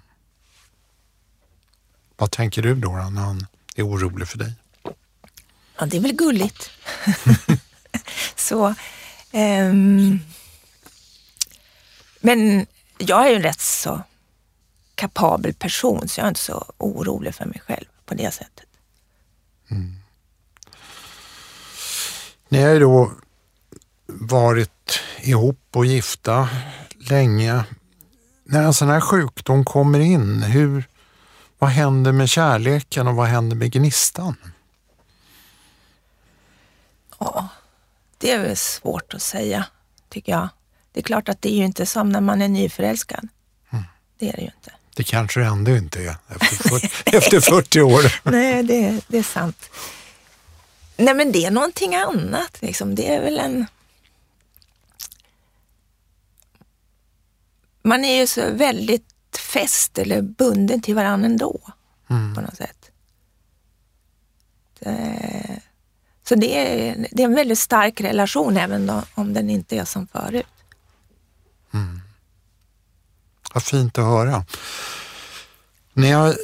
[2.15, 4.53] Vad tänker du då, när han är orolig för dig?
[5.77, 6.69] Ja, det är väl gulligt.
[8.35, 8.75] så,
[9.31, 10.19] um,
[12.19, 12.65] men
[12.97, 14.03] jag är ju rätt så
[14.95, 18.65] kapabel person så jag är inte så orolig för mig själv på det sättet.
[19.71, 19.95] Mm.
[22.49, 23.11] Ni har ju då
[24.05, 26.49] varit ihop och gifta
[27.09, 27.63] länge.
[28.43, 30.83] När en sån här sjukdom kommer in, hur,
[31.59, 34.35] vad händer med kärleken och vad händer med gnistan?
[37.19, 37.47] Ja,
[38.17, 39.65] det är väl svårt att säga,
[40.09, 40.49] tycker jag.
[40.91, 43.27] Det är klart att det är ju inte som när man är nyförälskad.
[43.69, 43.83] Mm.
[44.17, 44.71] Det är det ju inte.
[44.95, 48.13] Det kanske det ändå inte är efter 40, efter 40 år.
[48.23, 49.69] Nej, det, det är sant.
[50.97, 52.61] Nej, men det är någonting annat.
[52.61, 52.95] Liksom.
[52.95, 53.65] Det är väl en...
[57.83, 61.59] Man är ju så väldigt fäst eller bunden till varandra ändå,
[62.09, 62.35] mm.
[62.35, 62.91] på något sätt.
[64.79, 65.61] Det...
[66.23, 69.85] Så det är, det är en väldigt stark relation även då, om den inte är
[69.85, 70.45] som förut.
[71.73, 72.01] Mm.
[73.53, 74.45] Vad fint att höra.
[75.93, 76.35] Ni har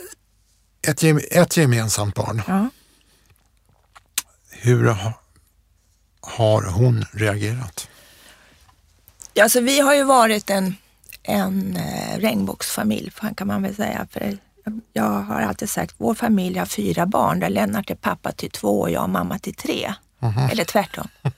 [0.88, 2.42] ett, ett gemensamt barn.
[2.48, 2.70] Ja.
[4.50, 4.96] Hur
[6.22, 7.90] har hon reagerat?
[9.42, 10.76] Alltså, vi har ju varit en,
[11.24, 14.08] en eh, regnbågsfamilj kan man väl säga.
[14.12, 14.38] För
[14.94, 18.82] jag har alltid sagt vår familj har fyra barn där Lennart är pappa till två
[18.82, 19.94] och jag är mamma till tre.
[20.22, 20.52] Mm -hmm.
[20.52, 21.08] Eller tvärtom.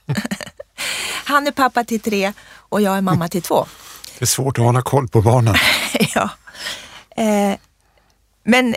[1.25, 3.65] Han är pappa till tre och jag är mamma till två.
[4.19, 5.55] Det är svårt att hålla koll på barnen.
[6.15, 6.29] ja.
[7.15, 7.57] Eh,
[8.43, 8.75] men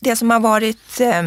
[0.00, 1.26] det som har varit eh,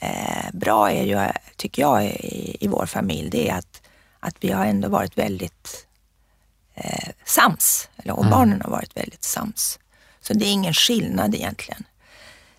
[0.00, 3.82] eh, bra är ju, tycker jag, i, i, vår familj, det är att,
[4.20, 5.86] att vi har ändå varit väldigt
[6.74, 7.88] eh, sams.
[7.96, 8.30] Eller, och mm.
[8.30, 9.78] barnen har varit väldigt sams.
[10.20, 11.84] Så det är ingen skillnad egentligen.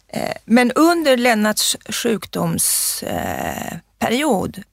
[0.08, 4.64] Eh, men under Lennarts sjukdomsperiod, eh,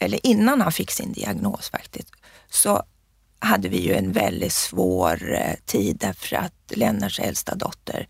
[0.00, 2.12] eller innan han fick sin diagnos faktiskt,
[2.50, 2.82] så
[3.38, 8.08] hade vi ju en väldigt svår eh, tid därför att Lennarts äldsta dotter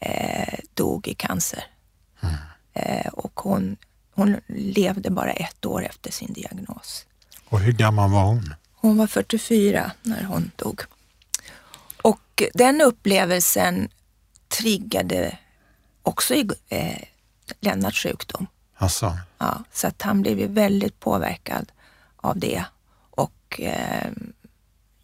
[0.00, 1.64] eh, dog i cancer.
[2.20, 2.34] Mm.
[2.72, 3.76] Eh, och hon,
[4.14, 7.06] hon levde bara ett år efter sin diagnos.
[7.48, 8.54] Och hur gammal var hon?
[8.74, 10.80] Hon var 44 när hon dog.
[12.02, 13.88] Och den upplevelsen
[14.48, 15.38] triggade
[16.02, 17.02] också i eh,
[17.60, 18.46] Lennarts sjukdom.
[18.76, 19.18] Asså.
[19.38, 21.72] Ja, så att han blev ju väldigt påverkad
[22.16, 22.64] av det
[23.10, 24.10] och eh,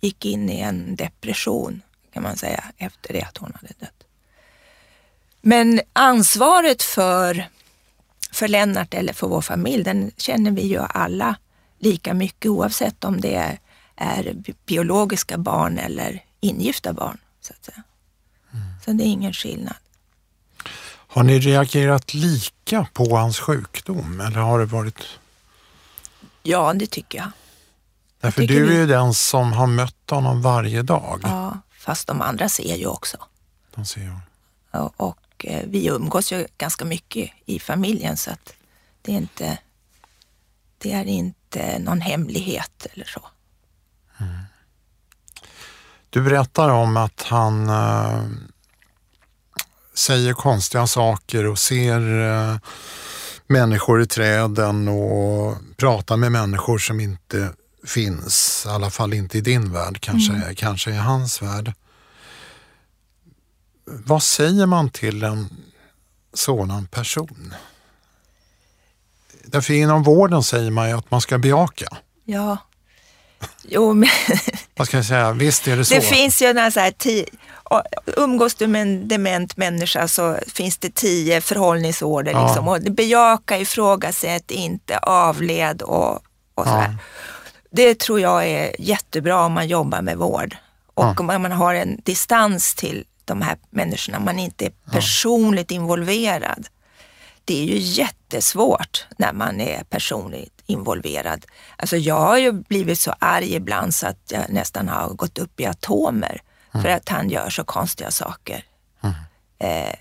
[0.05, 4.05] gick in i en depression kan man säga efter det att hon hade dött.
[5.41, 7.49] Men ansvaret för,
[8.33, 11.37] för Lennart eller för vår familj, den känner vi ju alla
[11.79, 13.59] lika mycket oavsett om det är,
[13.97, 14.35] är
[14.67, 17.19] biologiska barn eller ingifta barn.
[17.41, 17.83] Så, att säga.
[18.53, 18.65] Mm.
[18.85, 19.77] så det är ingen skillnad.
[20.87, 25.05] Har ni reagerat lika på hans sjukdom eller har det varit?
[26.43, 27.31] Ja, det tycker jag.
[28.25, 31.21] Därför jag du är ju den som har mött honom varje dag.
[31.23, 33.17] Ja, fast de andra ser ju också.
[33.75, 34.15] De ser ju.
[34.71, 38.55] Och, och eh, vi umgås ju ganska mycket i familjen så att
[39.03, 39.59] det är inte,
[40.79, 43.21] det är inte någon hemlighet eller så.
[44.19, 44.35] Mm.
[46.11, 48.25] Du berättar om att han äh,
[49.95, 52.57] säger konstiga saker och ser äh,
[53.47, 57.55] människor i träden och pratar med människor som inte
[57.87, 60.55] finns, i alla fall inte i din värld, kanske, mm.
[60.55, 61.73] kanske i hans värld.
[63.85, 65.49] Vad säger man till en
[66.35, 67.55] sådan person?
[69.45, 71.87] Därför inom vården säger man ju att man ska bejaka.
[72.25, 72.59] Ja,
[73.63, 74.09] jo men...
[74.77, 75.95] Vad ska jag säga, visst är det så.
[75.95, 76.93] Det finns ju några så här
[78.17, 82.33] umgås du med en dement människa så finns det tio förhållningsorder.
[82.33, 82.47] Ja.
[82.47, 82.69] Liksom.
[82.69, 86.15] Och bejaka, ifrågasätt, inte avled och,
[86.55, 86.95] och så ja.
[87.75, 90.57] Det tror jag är jättebra om man jobbar med vård
[90.95, 91.15] och Ja.
[91.19, 96.67] om man har en distans till de här människorna, man inte är personligt involverad.
[97.45, 101.45] Det är ju jättesvårt när man är personligt involverad.
[101.77, 105.61] Alltså jag har ju blivit så arg ibland så att jag nästan har gått upp
[105.61, 108.65] i atomer för att han gör så konstiga saker.
[109.59, 109.95] Eh,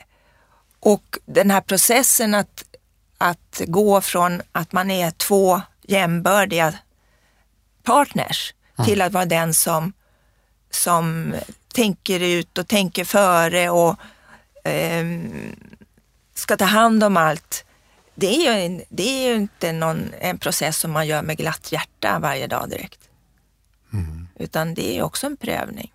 [0.79, 2.63] och den här processen att,
[3.17, 6.73] att gå från att man är två jämbördiga
[7.83, 8.53] partners
[8.85, 9.93] till att vara den som,
[10.69, 11.35] som
[11.73, 13.95] tänker ut och tänker före och
[14.63, 15.55] ehm,
[16.33, 17.65] ska ta hand om allt.
[18.15, 21.37] Det är ju, en, det är ju inte någon, en process som man gör med
[21.37, 22.99] glatt hjärta varje dag direkt.
[24.39, 25.91] Utan det är också en prövning.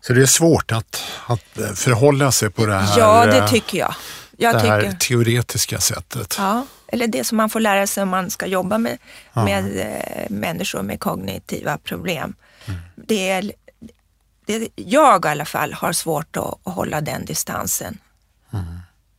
[0.00, 3.78] Så det är svårt att, att förhålla sig på det här, ja, det eh, tycker
[3.78, 3.94] jag.
[4.36, 4.96] jag det här tycker.
[4.96, 6.34] teoretiska sättet.
[6.38, 8.98] Ja, eller det som man får lära sig om man ska jobba med,
[9.32, 12.34] med eh, människor med kognitiva problem.
[12.96, 13.52] Det är,
[14.46, 17.98] det, jag i alla fall har svårt att, att hålla den distansen.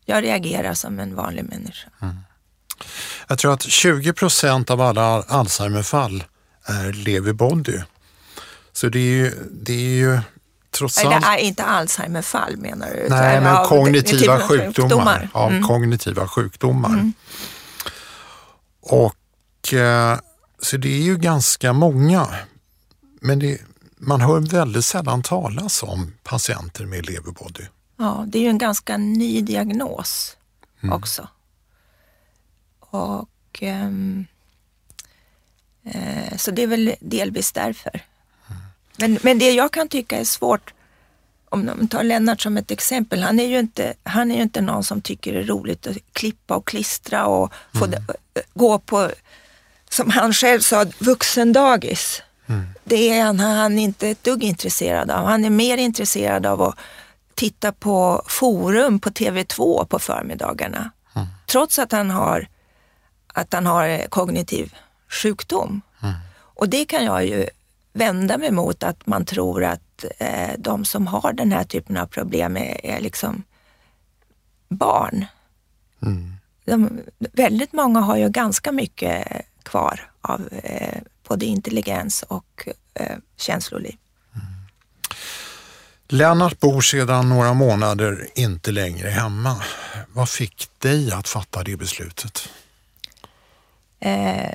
[0.06, 1.90] Jag reagerar som en vanlig människa.
[3.28, 6.24] Jag tror att 20 procent av alla Alzheimerfall
[6.66, 7.80] är lewy body.
[8.74, 10.20] Så det är ju, det är ju
[10.72, 11.26] trots Eller allt...
[11.26, 13.08] är inte Alzheimerfall menar du?
[13.10, 14.42] Nej, men av kognitiva typen av
[14.74, 15.30] sjukdomar.
[15.34, 15.64] Ja, Mm.
[15.64, 17.12] kognitiva sjukdomar.
[18.82, 20.20] Och eh,
[20.60, 22.28] Så det är ju ganska många.
[23.22, 23.62] Men det,
[23.98, 27.64] man hör väldigt sällan talas om patienter med lewy body.
[27.98, 30.38] Ja, det är ju en ganska ny diagnos
[30.84, 30.94] Mm.
[30.94, 31.28] också.
[32.80, 34.26] Och ehm,
[35.84, 38.06] eh, Så det är väl delvis därför.
[38.50, 38.62] Mm.
[38.98, 40.74] Men, men det jag kan tycka är svårt,
[41.52, 44.62] om man tar Lennart som ett exempel, han är ju inte, han är ju inte
[44.62, 47.92] någon som tycker det är roligt att klippa och klistra och få Mm.
[47.92, 49.12] det, gå på,
[49.90, 52.22] som han själv sa, vuxendagis.
[52.48, 52.66] Mm.
[52.84, 55.26] Det är han, han är inte ett dugg intresserad av.
[55.26, 56.76] Han är mer intresserad av att
[57.36, 60.92] titta på forum på TV2 på förmiddagarna.
[61.48, 62.48] Trots att han har,
[63.34, 64.74] att han har eh, kognitiv
[65.10, 65.82] sjukdom.
[66.34, 67.50] Och det kan jag ju
[67.94, 72.06] vända mig mot att man tror att eh, de som har den här typen av
[72.06, 73.44] problem är, är liksom
[74.70, 75.26] barn.
[76.66, 79.28] De, väldigt många har ju ganska mycket
[79.64, 83.96] kvar av eh, både intelligens och eh, känsloliv.
[86.08, 89.64] Lennart bor sedan några månader inte längre hemma.
[90.14, 92.50] Vad fick dig att fatta det beslutet?
[94.00, 94.52] Eh,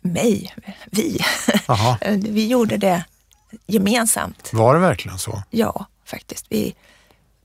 [0.00, 0.54] mig,
[0.90, 1.18] vi.
[2.18, 3.04] Vi gjorde det
[3.66, 4.50] gemensamt.
[4.52, 5.42] Var det verkligen så?
[5.50, 6.46] Ja, faktiskt.
[6.48, 6.74] Vi,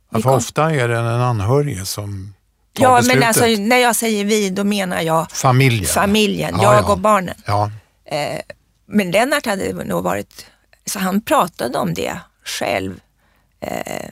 [0.09, 2.33] Ja, vi kom- ofta är det en anhörig som
[2.73, 3.19] tar ja, beslutet.
[3.19, 5.85] men alltså, när jag säger vi, då menar jag Familjen.
[5.85, 6.91] familjen, Ja, jag ja.
[6.91, 7.35] och barnen.
[7.45, 7.71] Ja,
[8.05, 8.39] Eh,
[8.85, 10.45] men Lennart hade nog varit,
[10.85, 12.99] så han pratade om det själv
[13.59, 14.09] eh,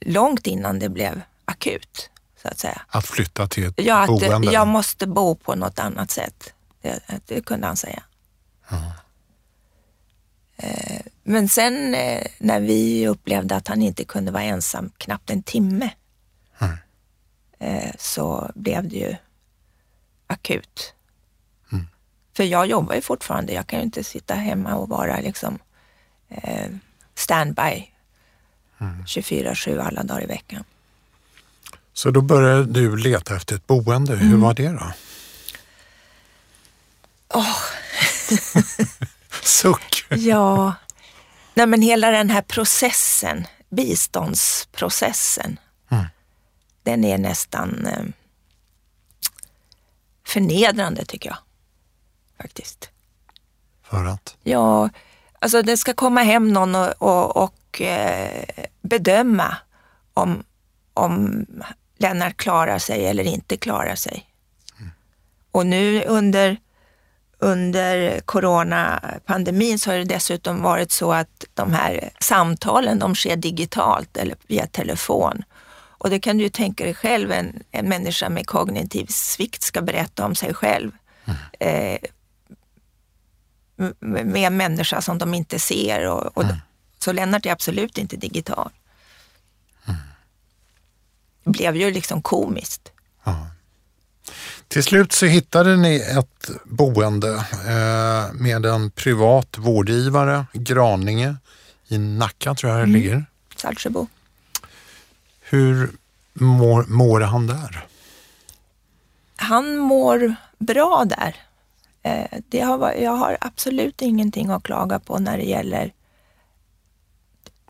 [0.00, 2.10] långt innan det blev akut,
[2.42, 2.82] så att säga.
[2.88, 4.52] att flytta till ett Ja, att boende.
[4.52, 6.53] jag måste bo på något annat sätt.
[6.84, 8.02] Det, det kunde han säga.
[10.56, 15.42] Eh, Men sen eh, när vi upplevde att han inte kunde vara ensam knappt en
[15.42, 15.90] timme
[17.58, 19.16] eh, så blev det ju
[20.26, 20.94] akut.
[22.36, 23.52] För jag jobbar ju fortfarande.
[23.52, 25.58] Jag kan ju inte sitta hemma och vara liksom
[27.14, 27.90] standby
[29.06, 30.64] 24-7 alla dagar i veckan.
[31.92, 34.12] Så då började du leta efter ett boende.
[34.12, 34.28] Mm.
[34.28, 34.92] Hur var det då?
[39.42, 40.06] Suck!
[40.10, 40.74] Ja,
[41.54, 45.58] nej men hela den här processen, biståndsprocessen,
[46.82, 48.04] den är nästan eh,
[50.26, 51.38] förnedrande tycker jag.
[52.42, 52.90] Faktiskt.
[53.82, 54.36] För att?
[54.42, 54.90] Ja,
[55.38, 58.44] alltså det ska komma hem någon och, och, och eh,
[58.82, 59.56] bedöma
[60.14, 60.44] om,
[60.94, 61.46] om
[61.98, 64.26] Lennart klarar sig eller inte klarar sig.
[65.50, 66.56] Och nu under,
[67.44, 74.16] under coronapandemin så har det dessutom varit så att de här samtalen de sker digitalt
[74.16, 75.42] eller via telefon.
[75.98, 79.82] Och det kan du ju tänka dig själv, en, en människa med kognitiv svikt ska
[79.82, 80.90] berätta om sig själv.
[81.60, 81.98] Eh,
[83.78, 86.06] m- med en människa som de inte ser.
[86.08, 86.44] Och, och
[86.98, 88.70] Så Lennart är absolut inte digital.
[91.44, 92.92] Det blev ju liksom komiskt.
[93.24, 93.46] Ja.
[94.68, 101.36] Till slut så hittade ni ett boende eh, med en privat vårdgivare, Graninge
[101.88, 103.24] i Nacka tror jag det ligger.
[103.56, 104.06] Saltsjöbo.
[105.40, 105.90] Hur
[106.32, 107.86] mår, mår han där?
[109.44, 111.36] han mår bra där.
[112.02, 115.92] Eh, det har, jag har absolut ingenting att klaga på när det gäller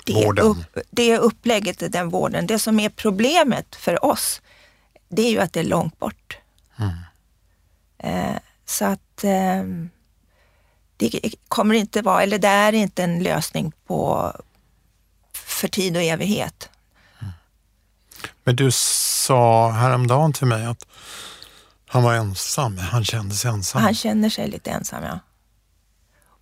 [0.04, 2.46] det, upp, det upplägget, den vården.
[2.46, 4.42] Det som är problemet för oss,
[5.08, 6.38] det är ju att det är långt bort.
[6.76, 6.94] Mm.
[7.98, 9.64] Eh, så att eh,
[10.96, 14.32] det kommer inte vara, eller det är inte en lösning på
[15.32, 16.70] för tid och evighet.
[17.20, 17.32] Mm.
[18.44, 20.86] Men du sa häromdagen till mig att
[21.86, 23.82] han var ensam, han kände sig ensam.
[23.82, 25.18] Han känner sig lite ensam, ja.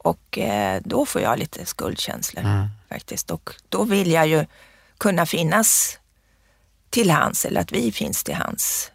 [0.05, 2.69] Och eh, då får jag lite skuldkänslor mm.
[2.89, 3.31] faktiskt.
[3.31, 4.47] Och då vill jag ju
[4.99, 5.99] kunna finnas
[6.91, 8.91] till hans, eller att vi finns till hans.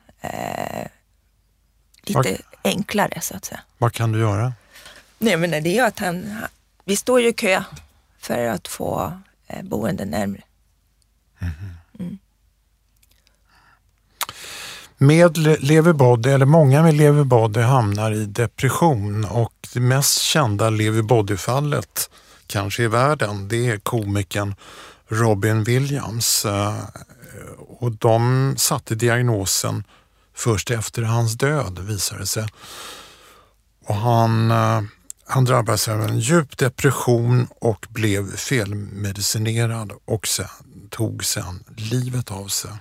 [2.08, 3.60] Lite vad, enklare så att säga.
[3.78, 4.54] Vad kan du göra?
[5.18, 6.36] Nej men det är ju att han,
[6.86, 7.64] vi står ju i kö
[8.20, 10.42] för att få eh, boende närmre.
[11.40, 11.54] Mm.
[12.00, 12.18] Mm.
[14.98, 22.10] Med leverbody, eller många med leverbody hamnar i depression och det mest kända leverbody-fallet
[22.48, 24.56] kanske i världen, det är komikern
[25.08, 26.46] Robin Williams.
[26.46, 26.76] Eh,
[27.80, 29.84] och de satte diagnosen
[30.38, 32.48] först efter hans död visade det sig.
[33.86, 34.82] Och han, eh,
[35.26, 40.48] han drabbades av en djup depression och blev felmedicinerad och sen,
[40.90, 42.72] tog sen livet av sig.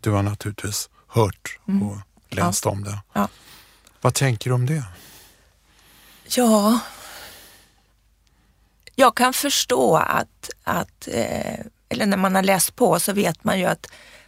[0.00, 2.00] Du har naturligtvis hört och mm.
[2.30, 2.70] läst ja.
[2.70, 2.98] om det.
[3.12, 3.28] Ja.
[4.00, 4.84] Vad tänker du om det?
[6.28, 6.78] Ja,
[8.94, 13.58] jag kan förstå att, att eh, eller när man har läst på så vet man
[13.58, 13.86] ju att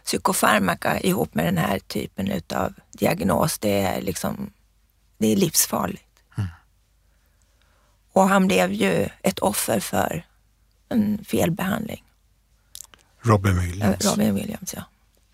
[0.09, 4.53] psykofarmaka ihop med den här typen av diagnos, det är, liksom,
[5.17, 6.19] det är livsfarligt.
[6.37, 6.49] Mm.
[8.13, 10.25] Och han blev ju ett offer för
[10.89, 12.03] en felbehandling.
[13.21, 14.05] Robin Williams.
[14.05, 14.83] Robin Williams, ja.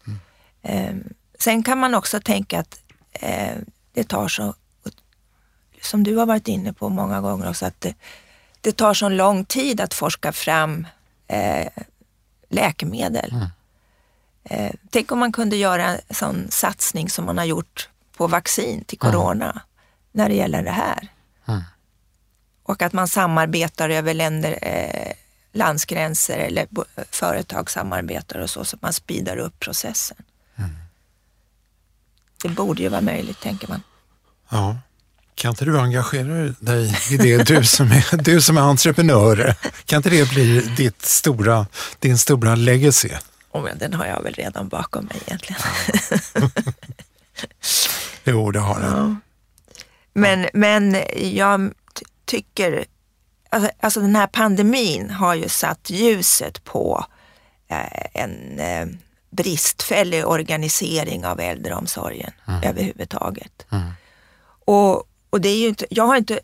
[0.07, 0.19] Mm.
[0.61, 2.79] Eh, sen kan man också tänka att
[3.11, 3.57] eh,
[3.93, 4.55] det tar så,
[5.81, 7.95] som du har varit inne på många gånger också, att det,
[8.61, 10.87] det tar så lång tid att forska fram
[11.27, 11.67] eh,
[12.49, 13.31] läkemedel.
[13.31, 13.47] Mm.
[14.49, 18.83] Eh, tänk om man kunde göra en sån satsning som man har gjort på vaccin
[18.83, 19.59] till corona mm.
[20.11, 21.07] när det gäller det här.
[21.47, 21.61] Mm.
[22.63, 25.11] Och att man samarbetar över länder, eh,
[25.53, 26.67] landsgränser eller
[27.11, 30.17] företag samarbetar och så, så att man speedar upp processen.
[30.55, 30.69] Mm.
[32.41, 33.81] Det borde ju vara möjligt, tänker man.
[34.49, 34.77] Ja.
[35.35, 39.55] Kan inte du engagera dig i det, du som är, du som är entreprenör?
[39.85, 41.67] Kan inte det bli ditt stora,
[41.99, 43.09] din stora legacy?
[43.55, 45.61] Oh, den har jag väl redan bakom mig egentligen.
[48.23, 48.91] jo, det har den.
[48.91, 49.15] Ja.
[50.13, 51.73] Men, men jag
[52.25, 52.85] tycker,
[53.49, 57.05] alltså, alltså, den här pandemin har ju satt ljuset på
[57.67, 58.87] eh, en eh,
[59.29, 62.63] bristfällig organisering av äldreomsorgen mm.
[62.63, 63.65] överhuvudtaget.
[63.71, 63.91] Mm.
[64.65, 66.39] Och, och det är ju inte, jag har inte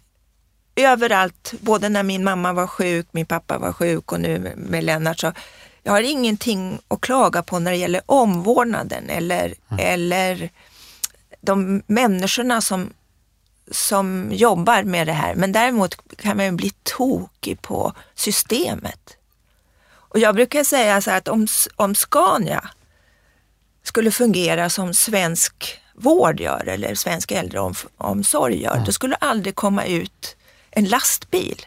[0.75, 5.19] överallt, både när min mamma var sjuk, min pappa var sjuk och nu med Lennart,
[5.19, 5.33] så
[5.83, 9.79] jag har ingenting att klaga på när det gäller omvårdnaden eller, mm.
[9.79, 10.49] eller
[11.41, 12.93] de människorna som,
[13.71, 15.35] som jobbar med det här.
[15.35, 19.17] Men däremot kan man ju bli tokig på systemet.
[19.89, 22.69] Och jag brukar säga så att om, om Scania
[23.83, 28.85] skulle fungera som svensk vård gör eller svensk äldreomsorg gör, mm.
[28.85, 30.35] då skulle aldrig komma ut
[30.71, 31.65] en lastbil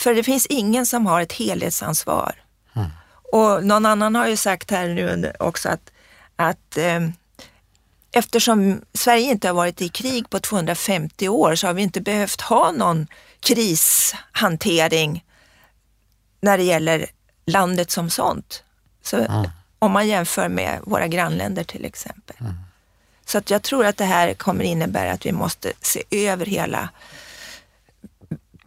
[0.00, 2.34] för det finns ingen som har ett helhetsansvar.
[2.76, 2.88] Mm.
[3.32, 5.90] Och någon annan har ju sagt här nu också att,
[6.36, 7.00] att eh,
[8.12, 12.40] eftersom Sverige inte har varit i krig på 250 år så har vi inte behövt
[12.40, 13.06] ha någon
[13.40, 15.24] krishantering
[16.40, 17.06] när det gäller
[17.46, 18.62] landet som sånt.
[19.02, 19.48] Så, mm.
[19.78, 22.36] Om man jämför med våra grannländer till exempel.
[22.40, 22.54] Mm.
[23.24, 26.88] Så att jag tror att det här kommer innebära att vi måste se över hela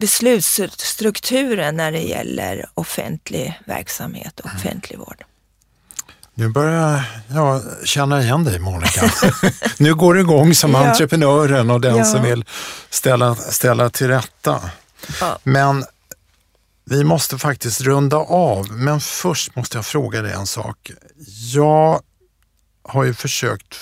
[0.03, 5.23] beslutsstrukturen när det gäller offentlig verksamhet och offentlig vård.
[6.33, 9.11] Nu börjar jag känna igen dig Monica.
[9.77, 10.87] nu går det igång som ja.
[10.87, 12.05] entreprenören och den ja.
[12.05, 12.45] som vill
[12.89, 14.61] ställa, ställa till rätta.
[15.21, 15.37] Ja.
[15.43, 15.85] Men
[16.85, 20.91] vi måste faktiskt runda av, men först måste jag fråga dig en sak.
[21.53, 22.01] Jag
[22.83, 23.77] har ju försökt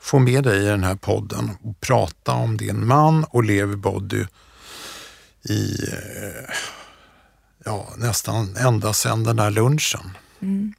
[0.00, 4.24] få med dig i den här podden och prata om din man och Levi Body
[5.48, 6.54] i eh,
[7.64, 10.16] ja, nästan ända sedan den där lunchen.
[10.40, 10.74] Mm.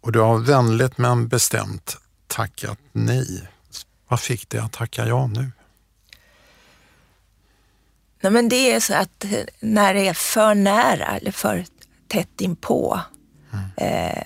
[0.00, 3.48] Och du har vänligt men bestämt tackat nej.
[4.08, 5.52] Vad fick dig att tacka ja nu?
[8.20, 9.24] Nej, men det är så att
[9.60, 11.64] när det är för nära eller för
[12.08, 13.00] tätt inpå,
[13.52, 13.64] mm.
[13.76, 14.22] eh,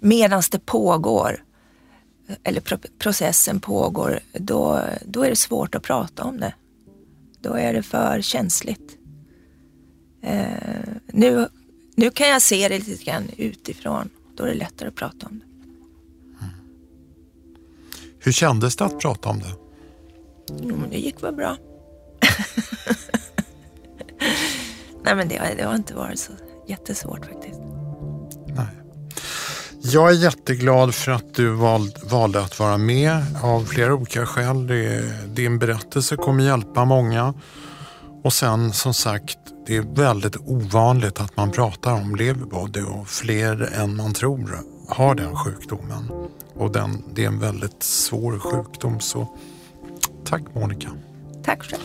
[0.00, 1.44] medan det pågår,
[2.44, 6.54] eller pro processen pågår, då, då är det svårt att prata om det.
[7.42, 8.98] Då är det för känsligt.
[10.22, 10.46] Eh,
[11.06, 11.48] nu,
[11.94, 14.10] nu kan jag se det lite grann utifrån.
[14.36, 15.44] Då är det lättare att prata om det.
[16.44, 16.54] Mm.
[18.18, 19.54] Hur kändes det att prata om det?
[20.62, 21.56] Jo, men det gick väl bra.
[25.04, 26.32] Nej, men det, det har inte varit så
[26.68, 27.41] jättesvårt faktiskt.
[29.92, 34.66] Jag är jätteglad för att du val, valde att vara med av flera olika skäl.
[34.66, 37.34] Det, din berättelse kommer hjälpa många.
[38.24, 43.72] Och sen som sagt, det är väldigt ovanligt att man pratar om leverbody och fler
[43.74, 46.10] än man tror har den sjukdomen.
[46.54, 49.00] Och den, det är en väldigt svår sjukdom.
[49.00, 49.36] Så
[50.24, 50.88] tack Monica.
[51.44, 51.82] Tack själv.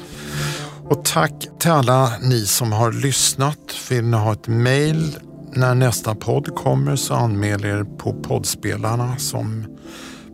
[0.90, 3.60] Och tack till alla ni som har lyssnat.
[3.90, 5.18] Vill ni ha ett mail
[5.58, 9.66] när nästa podd kommer så anmäl er på poddspelarna som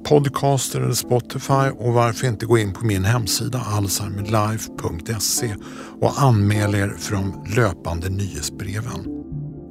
[0.09, 5.55] Podcaster eller Spotify och varför inte gå in på min hemsida alzheimerlife.se
[6.01, 9.07] och anmäl er för de löpande nyhetsbreven.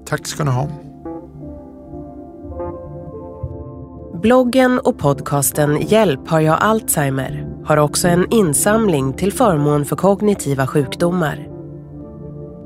[0.07, 0.69] Tack ska ni ha.
[4.23, 10.67] Bloggen och podcasten Hjälp har jag Alzheimer har också en insamling till förmån för kognitiva
[10.67, 11.52] sjukdomar.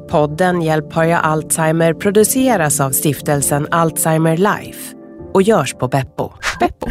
[0.09, 4.97] Podden Hjälp har jag Alzheimer produceras av stiftelsen Alzheimer Life
[5.35, 6.33] och görs på Beppo.
[6.61, 6.87] Beppo.